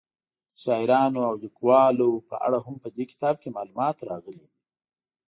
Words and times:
د 0.53 0.55
شاعرانو 0.63 1.19
او 1.29 1.33
لیکوالو 1.43 2.09
په 2.29 2.35
اړه 2.45 2.59
هم 2.65 2.75
په 2.83 2.89
دې 2.95 3.05
کتاب 3.11 3.35
کې 3.41 3.49
معلومات 3.57 3.97
راغلي 4.09 4.43
دي. 4.49 4.59